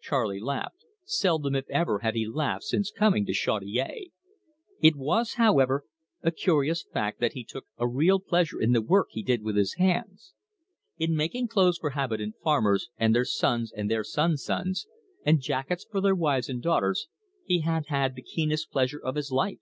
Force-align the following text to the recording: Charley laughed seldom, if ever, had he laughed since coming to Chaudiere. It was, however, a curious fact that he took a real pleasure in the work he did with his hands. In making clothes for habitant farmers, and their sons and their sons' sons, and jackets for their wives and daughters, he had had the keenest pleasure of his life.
Charley 0.00 0.38
laughed 0.38 0.84
seldom, 1.02 1.56
if 1.56 1.68
ever, 1.68 1.98
had 1.98 2.14
he 2.14 2.24
laughed 2.28 2.62
since 2.62 2.92
coming 2.92 3.26
to 3.26 3.32
Chaudiere. 3.32 4.12
It 4.80 4.94
was, 4.94 5.34
however, 5.34 5.82
a 6.22 6.30
curious 6.30 6.84
fact 6.84 7.18
that 7.18 7.32
he 7.32 7.42
took 7.42 7.66
a 7.78 7.88
real 7.88 8.20
pleasure 8.20 8.60
in 8.60 8.70
the 8.74 8.80
work 8.80 9.08
he 9.10 9.24
did 9.24 9.42
with 9.42 9.56
his 9.56 9.74
hands. 9.78 10.34
In 10.98 11.16
making 11.16 11.48
clothes 11.48 11.78
for 11.78 11.90
habitant 11.90 12.36
farmers, 12.44 12.90
and 12.96 13.12
their 13.12 13.24
sons 13.24 13.72
and 13.72 13.90
their 13.90 14.04
sons' 14.04 14.44
sons, 14.44 14.86
and 15.26 15.40
jackets 15.40 15.84
for 15.90 16.00
their 16.00 16.14
wives 16.14 16.48
and 16.48 16.62
daughters, 16.62 17.08
he 17.44 17.62
had 17.62 17.86
had 17.88 18.14
the 18.14 18.22
keenest 18.22 18.70
pleasure 18.70 19.00
of 19.02 19.16
his 19.16 19.32
life. 19.32 19.58